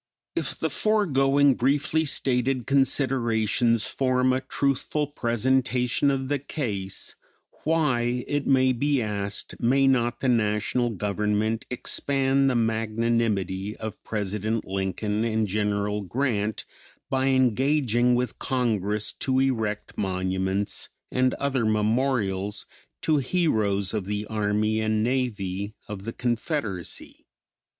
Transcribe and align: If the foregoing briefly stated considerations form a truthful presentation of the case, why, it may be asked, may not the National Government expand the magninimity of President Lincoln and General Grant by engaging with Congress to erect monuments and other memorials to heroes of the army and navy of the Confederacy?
If 0.35 0.57
the 0.57 0.71
foregoing 0.71 1.53
briefly 1.53 2.05
stated 2.05 2.65
considerations 2.65 3.85
form 3.85 4.33
a 4.33 4.41
truthful 4.41 5.05
presentation 5.05 6.09
of 6.09 6.27
the 6.27 6.39
case, 6.39 7.15
why, 7.65 8.25
it 8.27 8.47
may 8.47 8.73
be 8.73 8.99
asked, 8.99 9.61
may 9.61 9.85
not 9.85 10.19
the 10.19 10.27
National 10.27 10.89
Government 10.89 11.65
expand 11.69 12.49
the 12.49 12.55
magninimity 12.55 13.75
of 13.77 14.03
President 14.03 14.65
Lincoln 14.65 15.23
and 15.23 15.47
General 15.47 16.01
Grant 16.01 16.65
by 17.11 17.27
engaging 17.27 18.15
with 18.15 18.39
Congress 18.39 19.13
to 19.19 19.37
erect 19.37 19.99
monuments 19.99 20.89
and 21.11 21.35
other 21.35 21.63
memorials 21.63 22.65
to 23.03 23.17
heroes 23.17 23.93
of 23.93 24.05
the 24.07 24.25
army 24.25 24.79
and 24.79 25.03
navy 25.03 25.75
of 25.87 26.05
the 26.05 26.13
Confederacy? 26.13 27.27